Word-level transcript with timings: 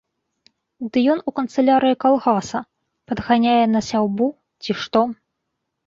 Ды 0.95 1.03
ён 1.15 1.19
у 1.29 1.33
канцылярыі 1.41 1.99
калгаса, 2.05 2.59
падганяе 3.13 3.63
на 3.79 3.87
сяўбу, 3.93 4.27
ці 4.61 4.71
што. 4.85 4.99